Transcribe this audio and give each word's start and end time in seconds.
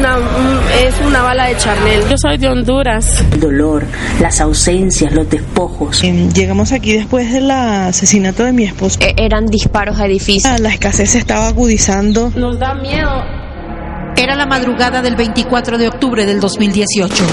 una, 0.00 0.18
es 0.80 0.94
una 1.06 1.22
bala 1.22 1.46
de 1.46 1.56
charnel. 1.58 2.02
Yo 2.08 2.16
soy 2.16 2.38
de 2.38 2.48
Honduras. 2.48 3.22
El 3.32 3.40
dolor, 3.40 3.84
las 4.20 4.40
ausencias, 4.40 5.12
los 5.12 5.28
despojos. 5.28 6.02
Em, 6.02 6.32
llegamos 6.32 6.72
aquí 6.72 6.94
después 6.94 7.32
del 7.32 7.50
asesinato 7.50 8.44
de 8.44 8.52
mi 8.52 8.64
esposo. 8.64 8.98
E 9.00 9.14
eran 9.16 9.46
disparos 9.46 10.00
a 10.00 10.06
edificios. 10.06 10.58
La 10.60 10.70
escasez 10.70 11.10
se 11.10 11.18
estaba 11.18 11.48
agudizando. 11.48 12.32
Nos 12.34 12.58
da 12.58 12.74
miedo. 12.74 13.10
Era 14.16 14.34
la 14.36 14.46
madrugada 14.46 15.02
del 15.02 15.16
24 15.16 15.76
de 15.76 15.88
octubre 15.88 16.24
del 16.24 16.40
2018. 16.40 17.24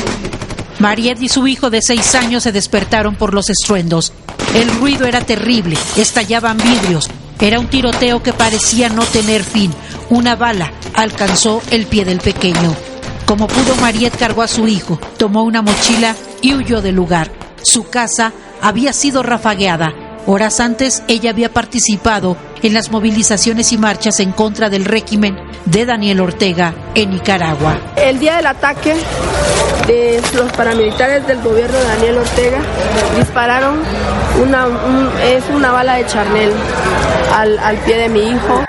Mariette 0.80 1.24
y 1.24 1.30
su 1.30 1.48
hijo 1.48 1.70
de 1.70 1.82
seis 1.82 2.16
años 2.16 2.44
se 2.44 2.52
despertaron 2.52 3.16
por 3.16 3.34
los 3.34 3.50
estruendos. 3.50 4.14
El 4.56 4.70
ruido 4.76 5.06
era 5.06 5.22
terrible, 5.22 5.78
estallaban 5.96 6.58
vidrios. 6.58 7.10
Era 7.40 7.60
un 7.60 7.68
tiroteo 7.68 8.22
que 8.22 8.34
parecía 8.34 8.90
no 8.90 9.04
tener 9.04 9.44
fin. 9.44 9.72
Una 10.10 10.36
bala 10.36 10.72
alcanzó 10.98 11.62
el 11.72 11.86
pie 11.86 12.04
del 12.04 12.20
pequeño. 12.20 12.76
Como 13.26 13.48
pudo, 13.48 13.76
Mariette 13.80 14.18
cargó 14.18 14.42
a 14.42 14.48
su 14.48 14.68
hijo, 14.68 15.00
tomó 15.18 15.44
una 15.44 15.62
mochila 15.62 16.16
y 16.42 16.56
huyó 16.56 16.82
del 16.82 16.96
lugar. 16.96 17.30
Su 17.62 17.90
casa 17.90 18.34
había 18.62 18.92
sido 18.94 19.24
rafagueada. 19.24 19.94
Horas 20.26 20.60
antes, 20.60 21.04
ella 21.08 21.30
había 21.30 21.54
participado 21.54 22.36
en 22.62 22.74
las 22.74 22.92
movilizaciones 22.92 23.72
y 23.72 23.78
marchas 23.78 24.20
en 24.20 24.32
contra 24.32 24.70
del 24.70 24.86
régimen 24.86 25.38
de 25.66 25.86
Daniel 25.86 26.20
Ortega 26.20 26.74
en 26.96 27.12
Nicaragua. 27.12 27.78
El 27.96 28.20
día 28.20 28.38
del 28.38 28.48
ataque 28.48 28.96
de 29.86 30.22
los 30.36 30.52
paramilitares 30.54 31.26
del 31.28 31.42
gobierno 31.42 31.78
de 31.78 31.86
Daniel 31.86 32.18
Ortega 32.18 32.60
dispararon 33.18 33.80
una, 34.42 34.68
es 35.24 35.44
una 35.54 35.72
bala 35.72 35.96
de 35.96 36.06
charnel 36.08 36.52
al, 37.34 37.58
al 37.60 37.78
pie 37.78 37.98
de 37.98 38.10
mi 38.10 38.20
hijo. 38.20 38.66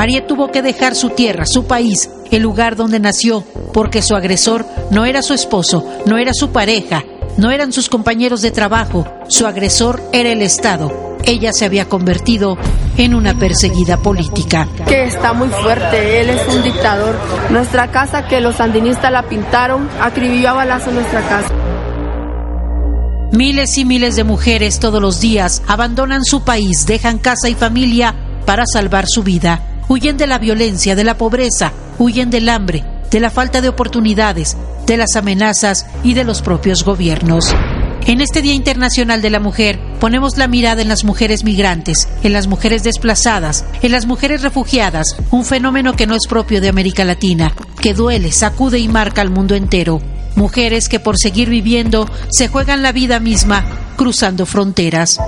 María 0.00 0.26
tuvo 0.26 0.50
que 0.50 0.62
dejar 0.62 0.94
su 0.94 1.10
tierra, 1.10 1.44
su 1.44 1.66
país, 1.66 2.08
el 2.30 2.40
lugar 2.40 2.74
donde 2.74 2.98
nació, 2.98 3.44
porque 3.74 4.00
su 4.00 4.16
agresor 4.16 4.64
no 4.90 5.04
era 5.04 5.20
su 5.20 5.34
esposo, 5.34 5.86
no 6.06 6.16
era 6.16 6.32
su 6.32 6.52
pareja, 6.52 7.04
no 7.36 7.50
eran 7.50 7.70
sus 7.70 7.90
compañeros 7.90 8.40
de 8.40 8.50
trabajo, 8.50 9.06
su 9.28 9.46
agresor 9.46 10.00
era 10.14 10.30
el 10.30 10.40
Estado. 10.40 11.18
Ella 11.26 11.52
se 11.52 11.66
había 11.66 11.86
convertido 11.86 12.56
en 12.96 13.14
una 13.14 13.38
perseguida 13.38 13.98
política. 13.98 14.66
Que 14.88 15.04
está 15.04 15.34
muy 15.34 15.48
fuerte, 15.48 16.22
él 16.22 16.30
es 16.30 16.48
un 16.48 16.62
dictador. 16.62 17.14
Nuestra 17.50 17.90
casa 17.90 18.26
que 18.26 18.40
los 18.40 18.56
sandinistas 18.56 19.12
la 19.12 19.28
pintaron, 19.28 19.86
acribilló 20.00 20.48
a 20.48 20.52
balazo 20.54 20.92
nuestra 20.92 21.20
casa. 21.28 21.52
Miles 23.32 23.76
y 23.76 23.84
miles 23.84 24.16
de 24.16 24.24
mujeres 24.24 24.80
todos 24.80 25.02
los 25.02 25.20
días 25.20 25.62
abandonan 25.66 26.24
su 26.24 26.42
país, 26.42 26.86
dejan 26.86 27.18
casa 27.18 27.50
y 27.50 27.54
familia 27.54 28.14
para 28.46 28.64
salvar 28.64 29.04
su 29.06 29.22
vida. 29.22 29.66
Huyen 29.90 30.16
de 30.16 30.28
la 30.28 30.38
violencia, 30.38 30.94
de 30.94 31.02
la 31.02 31.18
pobreza, 31.18 31.72
huyen 31.98 32.30
del 32.30 32.48
hambre, 32.48 32.84
de 33.10 33.18
la 33.18 33.28
falta 33.28 33.60
de 33.60 33.68
oportunidades, 33.68 34.56
de 34.86 34.96
las 34.96 35.16
amenazas 35.16 35.84
y 36.04 36.14
de 36.14 36.22
los 36.22 36.42
propios 36.42 36.84
gobiernos. 36.84 37.52
En 38.06 38.20
este 38.20 38.40
Día 38.40 38.54
Internacional 38.54 39.20
de 39.20 39.30
la 39.30 39.40
Mujer 39.40 39.80
ponemos 39.98 40.38
la 40.38 40.46
mirada 40.46 40.80
en 40.80 40.88
las 40.88 41.02
mujeres 41.02 41.42
migrantes, 41.42 42.08
en 42.22 42.32
las 42.32 42.46
mujeres 42.46 42.84
desplazadas, 42.84 43.64
en 43.82 43.90
las 43.90 44.06
mujeres 44.06 44.42
refugiadas, 44.42 45.16
un 45.32 45.44
fenómeno 45.44 45.96
que 45.96 46.06
no 46.06 46.14
es 46.14 46.28
propio 46.28 46.60
de 46.60 46.68
América 46.68 47.04
Latina, 47.04 47.52
que 47.80 47.92
duele, 47.92 48.30
sacude 48.30 48.78
y 48.78 48.86
marca 48.86 49.22
al 49.22 49.30
mundo 49.30 49.56
entero. 49.56 50.00
Mujeres 50.36 50.88
que 50.88 51.00
por 51.00 51.18
seguir 51.18 51.50
viviendo 51.50 52.08
se 52.30 52.46
juegan 52.46 52.84
la 52.84 52.92
vida 52.92 53.18
misma 53.18 53.64
cruzando 53.96 54.46
fronteras. 54.46 55.18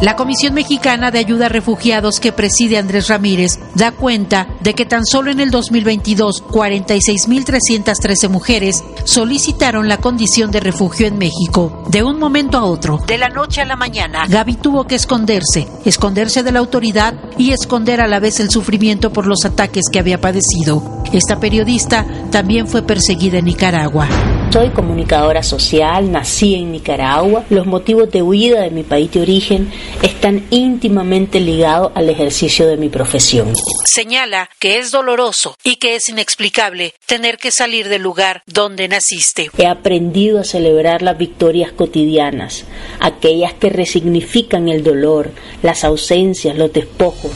La 0.00 0.16
Comisión 0.16 0.54
Mexicana 0.54 1.10
de 1.10 1.18
Ayuda 1.18 1.46
a 1.46 1.48
Refugiados 1.50 2.20
que 2.20 2.32
preside 2.32 2.78
Andrés 2.78 3.08
Ramírez 3.08 3.58
da 3.74 3.92
cuenta 3.92 4.48
de 4.60 4.72
que 4.74 4.86
tan 4.86 5.04
solo 5.04 5.30
en 5.30 5.40
el 5.40 5.50
2022 5.50 6.42
46.313 6.44 8.30
mujeres 8.30 8.82
solicitaron 9.04 9.88
la 9.88 9.98
condición 9.98 10.50
de 10.50 10.60
refugio 10.60 11.06
en 11.06 11.18
México. 11.18 11.84
De 11.88 12.02
un 12.02 12.18
momento 12.18 12.56
a 12.56 12.64
otro, 12.64 12.98
de 13.06 13.18
la 13.18 13.28
noche 13.28 13.60
a 13.60 13.66
la 13.66 13.76
mañana, 13.76 14.22
Gaby 14.26 14.54
tuvo 14.54 14.86
que 14.86 14.94
esconderse, 14.94 15.68
esconderse 15.84 16.42
de 16.42 16.52
la 16.52 16.60
autoridad 16.60 17.14
y 17.36 17.50
esconder 17.50 18.00
a 18.00 18.08
la 18.08 18.20
vez 18.20 18.40
el 18.40 18.48
sufrimiento 18.48 19.12
por 19.12 19.26
los 19.26 19.44
ataques 19.44 19.84
que 19.92 19.98
había 19.98 20.18
padecido. 20.18 21.02
Esta 21.12 21.38
periodista 21.38 22.06
también 22.30 22.68
fue 22.68 22.82
perseguida 22.82 23.38
en 23.38 23.44
Nicaragua. 23.44 24.08
Soy 24.52 24.70
comunicadora 24.70 25.44
social, 25.44 26.10
nací 26.10 26.56
en 26.56 26.72
Nicaragua. 26.72 27.44
Los 27.50 27.66
motivos 27.66 28.10
de 28.10 28.20
huida 28.20 28.62
de 28.62 28.70
mi 28.70 28.82
país 28.82 29.08
de 29.12 29.22
origen 29.22 29.70
están 30.02 30.44
íntimamente 30.50 31.38
ligados 31.38 31.92
al 31.94 32.10
ejercicio 32.10 32.66
de 32.66 32.76
mi 32.76 32.88
profesión. 32.88 33.52
Señala 33.84 34.50
que 34.58 34.78
es 34.78 34.90
doloroso 34.90 35.56
y 35.62 35.76
que 35.76 35.94
es 35.94 36.08
inexplicable 36.08 36.94
tener 37.06 37.38
que 37.38 37.52
salir 37.52 37.88
del 37.88 38.02
lugar 38.02 38.42
donde 38.46 38.88
naciste. 38.88 39.52
He 39.56 39.68
aprendido 39.68 40.40
a 40.40 40.44
celebrar 40.44 41.02
las 41.02 41.16
victorias 41.16 41.70
cotidianas, 41.70 42.64
aquellas 42.98 43.54
que 43.54 43.70
resignifican 43.70 44.68
el 44.68 44.82
dolor, 44.82 45.30
las 45.62 45.84
ausencias, 45.84 46.56
los 46.56 46.72
despojos 46.72 47.30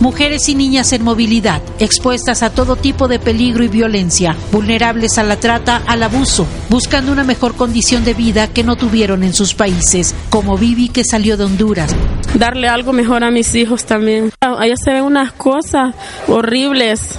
mujeres 0.00 0.48
y 0.48 0.54
niñas 0.54 0.92
en 0.92 1.04
movilidad, 1.04 1.62
expuestas 1.78 2.42
a 2.42 2.50
todo 2.50 2.76
tipo 2.76 3.08
de 3.08 3.18
peligro 3.18 3.64
y 3.64 3.68
violencia, 3.68 4.36
vulnerables 4.50 5.18
a 5.18 5.22
la 5.22 5.36
trata, 5.36 5.82
al 5.86 6.02
abuso, 6.02 6.46
buscando 6.68 7.12
una 7.12 7.24
mejor 7.24 7.54
condición 7.54 8.04
de 8.04 8.14
vida 8.14 8.48
que 8.48 8.64
no 8.64 8.76
tuvieron 8.76 9.22
en 9.22 9.34
sus 9.34 9.54
países, 9.54 10.14
como 10.30 10.56
Vivi 10.56 10.88
que 10.88 11.04
salió 11.04 11.36
de 11.36 11.44
Honduras. 11.44 11.94
Darle 12.34 12.68
algo 12.68 12.92
mejor 12.92 13.24
a 13.24 13.30
mis 13.30 13.54
hijos 13.54 13.84
también. 13.84 14.32
Allá 14.40 14.74
se 14.82 14.92
ven 14.92 15.04
unas 15.04 15.32
cosas 15.32 15.94
horribles. 16.28 17.18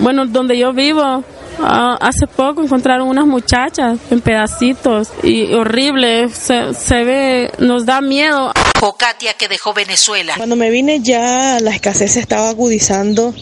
Bueno, 0.00 0.26
donde 0.26 0.58
yo 0.58 0.72
vivo, 0.72 1.24
Uh, 1.60 1.96
hace 2.00 2.28
poco 2.28 2.62
encontraron 2.62 3.08
unas 3.08 3.26
muchachas 3.26 3.98
en 4.12 4.20
pedacitos 4.20 5.10
y 5.24 5.52
horrible, 5.54 6.28
se 6.28 7.04
ve, 7.04 7.50
nos 7.58 7.84
da 7.84 8.00
miedo 8.00 8.52
o 8.80 8.96
Katia 8.96 9.34
que 9.34 9.48
dejó 9.48 9.74
Venezuela. 9.74 10.34
Cuando 10.36 10.56
me 10.56 10.70
vine 10.70 11.00
ya 11.00 11.58
la 11.60 11.70
escasez 11.70 12.12
se 12.12 12.20
estaba 12.20 12.48
agudizando. 12.48 13.34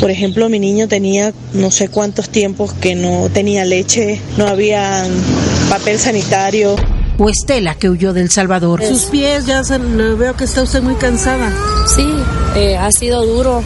Por 0.00 0.10
ejemplo, 0.10 0.48
mi 0.48 0.58
niño 0.58 0.88
tenía 0.88 1.32
no 1.52 1.70
sé 1.70 1.88
cuántos 1.88 2.28
tiempos 2.28 2.72
que 2.74 2.94
no 2.94 3.28
tenía 3.30 3.64
leche, 3.64 4.20
no 4.36 4.46
había 4.46 5.04
papel 5.68 5.98
sanitario. 5.98 6.76
O 7.16 7.28
Estela 7.28 7.76
que 7.76 7.88
huyó 7.88 8.12
del 8.12 8.30
Salvador. 8.30 8.84
Sus 8.84 9.04
pies 9.04 9.46
ya 9.46 9.62
se, 9.62 9.78
veo 9.78 10.34
que 10.34 10.44
está 10.44 10.62
usted 10.62 10.82
muy 10.82 10.96
cansada. 10.96 11.52
Sí, 11.94 12.06
eh, 12.56 12.76
ha 12.76 12.90
sido 12.90 13.24
duro 13.24 13.62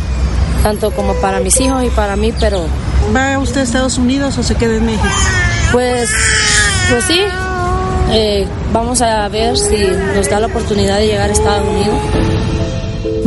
tanto 0.63 0.91
como 0.91 1.15
para 1.15 1.41
mis 1.41 1.59
hijos 1.61 1.83
y 1.85 1.89
para 1.89 2.17
mí, 2.17 2.33
pero... 2.39 2.67
¿Va 3.15 3.39
usted 3.39 3.63
a 3.63 3.65
Estados 3.65 3.97
Unidos 3.97 4.37
o 4.37 4.43
se 4.43 4.55
queda 4.55 4.77
en 4.77 4.85
México? 4.85 5.09
Pues, 5.73 6.11
pues 6.91 7.05
sí, 7.05 7.21
eh, 8.13 8.47
vamos 8.73 9.01
a 9.03 9.29
ver 9.29 9.57
si 9.57 9.77
nos 10.15 10.29
da 10.31 10.41
la 10.41 10.47
oportunidad 10.47 10.99
de 10.99 11.07
llegar 11.07 11.29
a 11.29 11.33
Estados 11.33 11.69
Unidos 11.69 11.99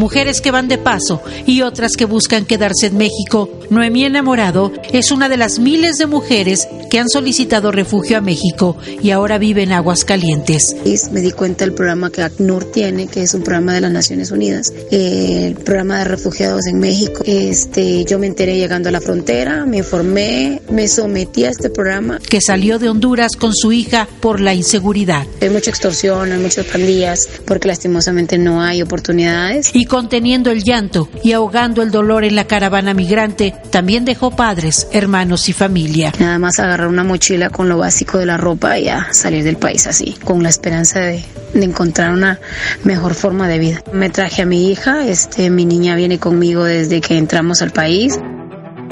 mujeres 0.01 0.41
que 0.41 0.50
van 0.50 0.67
de 0.67 0.79
paso 0.79 1.22
y 1.45 1.62
otras 1.62 1.95
que 1.95 2.06
buscan 2.06 2.45
quedarse 2.45 2.88
en 2.88 2.97
México. 2.97 3.50
Noemí 3.69 4.03
Enamorado 4.03 4.72
es 4.91 5.12
una 5.12 5.29
de 5.29 5.38
las 5.38 5.59
miles 5.59 6.00
de 6.00 6.07
mujeres 6.07 6.67
que 6.89 7.00
han 7.00 7.07
solicitado 7.07 7.72
refugio 7.72 8.17
a 8.17 8.22
México 8.22 8.78
y 9.01 9.11
ahora 9.11 9.38
vive 9.38 9.61
en 9.61 9.72
Aguascalientes. 9.72 10.75
Me 11.11 11.22
di 11.22 11.31
cuenta 11.31 11.66
del 11.66 11.75
programa 11.75 12.11
que 12.11 12.23
ACNUR 12.23 12.66
tiene, 12.72 13.07
que 13.07 13.22
es 13.22 13.34
un 13.35 13.44
programa 13.44 13.75
de 13.75 13.81
las 13.81 13.91
Naciones 13.91 14.31
Unidas, 14.31 14.73
el 14.90 15.53
programa 15.53 16.00
de 16.00 16.06
refugiados 16.06 16.66
en 16.66 16.79
México. 16.79 17.23
Este, 17.25 18.03
yo 18.03 18.17
me 18.17 18.25
enteré 18.25 18.57
llegando 18.57 18.90
a 18.90 18.91
la 18.91 19.01
frontera, 19.01 19.66
me 19.67 19.78
informé, 19.78 20.61
me 20.72 20.88
sometí 20.88 21.45
a 21.45 21.51
este 21.51 21.69
programa. 21.69 22.19
Que 22.28 22.40
salió 22.41 22.79
de 22.79 22.90
Honduras 22.90 23.34
con 23.40 23.53
su 23.53 23.72
hija 23.72 24.07
por 24.19 24.41
la 24.41 24.56
inseguridad. 24.56 25.28
Hay 25.41 25.50
mucha 25.51 25.69
extorsión, 25.69 26.31
hay 26.31 26.40
muchas 26.40 26.66
pandillas, 26.66 27.29
porque 27.45 27.67
lastimosamente 27.67 28.40
no 28.40 28.61
hay 28.61 28.81
oportunidades. 28.81 29.69
Y 29.73 29.85
conteniendo 29.91 30.52
el 30.52 30.63
llanto 30.63 31.09
y 31.22 31.34
ahogando 31.34 31.81
el 31.81 31.91
dolor 31.91 32.24
en 32.24 32.38
la 32.38 32.47
caravana 32.47 32.94
migrante, 32.94 33.53
también 33.72 34.06
dejó 34.06 34.31
padres, 34.31 34.88
hermanos 34.93 35.49
y 35.49 35.53
familia. 35.53 36.14
Nada 36.17 36.40
más 36.40 36.59
agarrar 36.59 36.88
una 36.88 37.03
mochila 37.03 37.49
con 37.49 37.67
lo 37.67 37.78
básico 37.78 38.17
de 38.17 38.26
la 38.26 38.38
ropa 38.38 38.79
y 38.79 38.88
a 38.88 39.11
salir 39.11 39.43
del 39.43 39.58
país 39.58 39.88
así, 39.88 40.16
con 40.23 40.43
la 40.43 40.49
esperanza 40.49 41.02
de, 41.02 41.26
encontrar 41.55 42.14
una 42.14 42.40
mejor 42.85 43.16
forma 43.16 43.49
de 43.49 43.59
vida. 43.59 43.84
Me 43.91 44.09
traje 44.09 44.43
a 44.43 44.46
mi 44.46 44.72
hija, 44.72 45.05
este, 45.05 45.49
mi 45.49 45.66
niña 45.66 45.93
viene 45.96 46.20
conmigo 46.20 46.64
desde 46.64 47.02
que 47.02 47.17
entramos 47.17 47.61
al 47.61 47.72
país. 47.72 48.17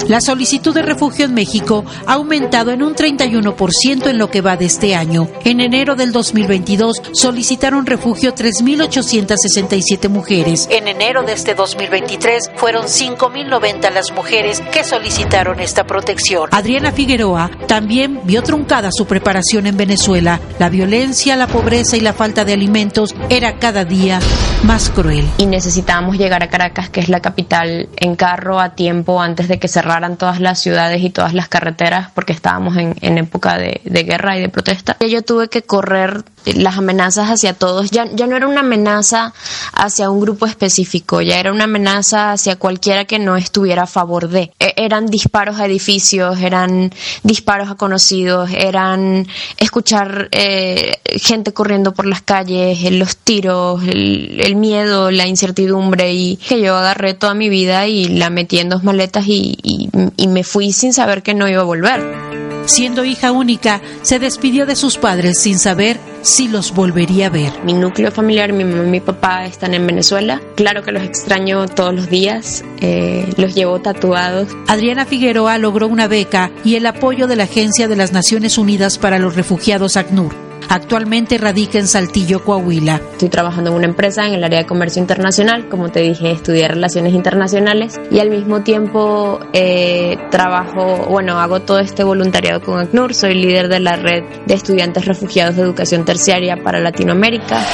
La 0.08 0.20
solicitud 0.20 0.74
de 0.74 0.82
refugio 0.82 1.24
en 1.24 1.34
México 1.34 1.84
ha 2.06 2.14
aumentado 2.14 2.70
en 2.72 2.82
un 2.82 2.94
31% 2.94 4.08
en 4.08 4.18
lo 4.18 4.30
que 4.30 4.40
va 4.40 4.56
de 4.56 4.64
este 4.66 4.94
año. 4.94 5.28
En 5.44 5.60
enero 5.60 5.96
del 5.96 6.12
2022 6.12 7.02
solicitaron 7.12 7.86
refugio 7.86 8.34
3.867 8.34 10.08
mujeres. 10.08 10.68
En 10.70 10.88
enero 10.88 11.22
de 11.22 11.32
este 11.32 11.54
2023 11.54 12.50
fueron 12.56 12.86
5.090 12.86 13.92
las 13.92 14.12
mujeres 14.12 14.62
que 14.72 14.84
solicitaron 14.84 15.60
esta 15.60 15.84
protección. 15.84 16.48
Adriana 16.52 16.92
Figueroa 16.92 17.50
también 17.66 18.20
vio 18.24 18.42
truncada 18.42 18.90
su 18.92 19.06
preparación 19.06 19.66
en 19.66 19.76
Venezuela. 19.76 20.40
La 20.58 20.68
violencia, 20.68 21.36
la 21.36 21.46
pobreza 21.46 21.96
y 21.96 22.00
la 22.00 22.12
falta 22.12 22.44
de 22.44 22.52
alimentos 22.52 23.14
era 23.28 23.58
cada 23.58 23.84
día 23.84 24.20
más 24.64 24.90
cruel. 24.90 25.26
Y 25.38 25.46
necesitábamos 25.46 26.18
llegar 26.18 26.42
a 26.42 26.48
Caracas, 26.48 26.90
que 26.90 27.00
es 27.00 27.08
la 27.08 27.20
capital, 27.20 27.88
en 27.96 28.16
carro 28.16 28.60
a 28.60 28.74
tiempo 28.74 29.20
antes 29.20 29.48
de 29.48 29.58
que 29.58 29.68
cerraran 29.68 30.16
todas 30.16 30.40
las 30.40 30.58
ciudades 30.58 31.02
y 31.02 31.10
todas 31.10 31.34
las 31.34 31.48
carreteras, 31.48 32.10
porque 32.14 32.32
estábamos 32.32 32.76
en, 32.76 33.18
época 33.18 33.58
de, 33.58 33.80
guerra 33.84 34.36
y 34.36 34.40
de 34.40 34.48
protesta. 34.48 34.96
Yo 35.00 35.22
tuve 35.22 35.48
que 35.48 35.62
correr 35.62 36.24
las 36.44 36.78
amenazas 36.78 37.28
hacia 37.28 37.54
todos. 37.54 37.90
Ya, 37.90 38.06
ya 38.12 38.26
no 38.26 38.36
era 38.36 38.46
una 38.46 38.60
amenaza 38.60 39.32
hacia 39.72 40.10
un 40.10 40.20
grupo 40.20 40.46
específico, 40.46 41.20
ya 41.20 41.38
era 41.38 41.52
una 41.52 41.64
amenaza 41.64 42.32
hacia 42.32 42.56
cualquiera 42.56 43.04
que 43.04 43.18
no 43.18 43.36
estuviera 43.36 43.82
a 43.82 43.86
favor 43.86 44.28
de. 44.28 44.52
E, 44.58 44.74
eran 44.76 45.06
disparos 45.06 45.58
a 45.60 45.66
edificios, 45.66 46.40
eran 46.40 46.92
disparos 47.22 47.70
a 47.70 47.74
conocidos, 47.76 48.50
eran 48.50 49.26
escuchar 49.56 50.28
eh, 50.32 50.98
gente 51.22 51.52
corriendo 51.52 51.92
por 51.92 52.06
las 52.06 52.22
calles, 52.22 52.90
los 52.92 53.16
tiros, 53.16 53.82
el 53.84 54.40
el 54.50 54.56
miedo, 54.56 55.10
la 55.10 55.26
incertidumbre 55.26 56.12
y 56.12 56.36
que 56.36 56.60
yo 56.60 56.76
agarré 56.76 57.14
toda 57.14 57.34
mi 57.34 57.48
vida 57.48 57.86
y 57.86 58.06
la 58.06 58.30
metí 58.30 58.58
en 58.58 58.68
dos 58.68 58.82
maletas 58.82 59.26
y, 59.26 59.58
y, 59.62 60.28
me 60.28 60.44
fui 60.44 60.72
sin 60.72 60.92
saber 60.92 61.22
que 61.22 61.34
no 61.34 61.48
iba 61.48 61.62
a 61.62 61.64
volver. 61.64 62.49
Siendo 62.70 63.04
hija 63.04 63.32
única, 63.32 63.80
se 64.02 64.20
despidió 64.20 64.64
de 64.64 64.76
sus 64.76 64.96
padres 64.96 65.40
sin 65.40 65.58
saber 65.58 65.98
si 66.22 66.46
los 66.46 66.72
volvería 66.72 67.26
a 67.26 67.30
ver. 67.30 67.52
Mi 67.64 67.72
núcleo 67.72 68.12
familiar, 68.12 68.52
mi 68.52 68.62
mamá 68.62 68.84
y 68.84 68.86
mi 68.86 69.00
papá 69.00 69.44
están 69.44 69.74
en 69.74 69.84
Venezuela. 69.88 70.40
Claro 70.54 70.84
que 70.84 70.92
los 70.92 71.02
extraño 71.02 71.66
todos 71.66 71.92
los 71.92 72.08
días, 72.08 72.64
eh, 72.80 73.28
los 73.36 73.56
llevo 73.56 73.80
tatuados. 73.80 74.56
Adriana 74.68 75.04
Figueroa 75.04 75.58
logró 75.58 75.88
una 75.88 76.06
beca 76.06 76.52
y 76.62 76.76
el 76.76 76.86
apoyo 76.86 77.26
de 77.26 77.34
la 77.34 77.44
Agencia 77.44 77.88
de 77.88 77.96
las 77.96 78.12
Naciones 78.12 78.56
Unidas 78.56 78.98
para 78.98 79.18
los 79.18 79.34
Refugiados 79.34 79.96
ACNUR 79.96 80.49
Actualmente 80.68 81.38
radica 81.38 81.78
en 81.78 81.86
Saltillo, 81.86 82.44
Coahuila. 82.44 83.00
Estoy 83.12 83.28
trabajando 83.28 83.70
en 83.70 83.76
una 83.76 83.86
empresa 83.86 84.26
en 84.26 84.34
el 84.34 84.44
área 84.44 84.60
de 84.60 84.66
comercio 84.66 85.00
internacional, 85.00 85.68
como 85.68 85.90
te 85.90 86.00
dije, 86.00 86.30
estudié 86.30 86.68
relaciones 86.68 87.14
internacionales 87.14 88.00
y 88.10 88.20
al 88.20 88.30
mismo 88.30 88.62
tiempo 88.62 89.40
eh, 89.52 90.16
trabajo, 90.30 91.06
bueno, 91.08 91.40
hago 91.40 91.60
todo 91.60 91.78
este 91.80 92.04
voluntariado 92.04 92.60
con 92.60 92.78
ACNUR, 92.78 93.14
soy 93.14 93.34
líder 93.34 93.68
de 93.68 93.80
la 93.80 93.96
red 93.96 94.22
de 94.46 94.54
estudiantes 94.54 95.06
refugiados 95.06 95.56
de 95.56 95.62
educación 95.62 96.04
terciaria 96.04 96.56
para 96.62 96.80
Latinoamérica. 96.80 97.64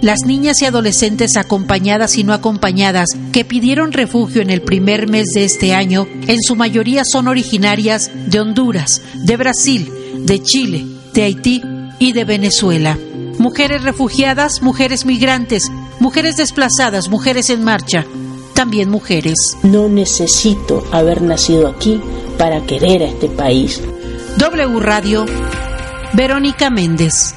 Las 0.00 0.20
niñas 0.24 0.62
y 0.62 0.64
adolescentes 0.64 1.36
acompañadas 1.36 2.16
y 2.16 2.24
no 2.24 2.32
acompañadas 2.32 3.08
que 3.32 3.44
pidieron 3.44 3.92
refugio 3.92 4.40
en 4.40 4.48
el 4.48 4.62
primer 4.62 5.08
mes 5.08 5.26
de 5.34 5.44
este 5.44 5.74
año, 5.74 6.06
en 6.26 6.38
su 6.42 6.56
mayoría 6.56 7.02
son 7.04 7.28
originarias 7.28 8.10
de 8.26 8.40
Honduras, 8.40 9.02
de 9.14 9.36
Brasil, 9.36 9.92
de 10.20 10.42
Chile, 10.42 10.86
de 11.12 11.24
Haití 11.24 11.62
y 11.98 12.12
de 12.12 12.24
Venezuela. 12.24 12.98
Mujeres 13.38 13.82
refugiadas, 13.82 14.62
mujeres 14.62 15.04
migrantes, 15.04 15.70
mujeres 15.98 16.38
desplazadas, 16.38 17.10
mujeres 17.10 17.50
en 17.50 17.62
marcha, 17.62 18.06
también 18.54 18.88
mujeres. 18.88 19.36
No 19.62 19.88
necesito 19.90 20.82
haber 20.92 21.20
nacido 21.20 21.68
aquí 21.68 22.00
para 22.38 22.62
querer 22.62 23.02
a 23.02 23.06
este 23.06 23.28
país. 23.28 23.82
W 24.38 24.80
Radio, 24.80 25.26
Verónica 26.14 26.70
Méndez. 26.70 27.34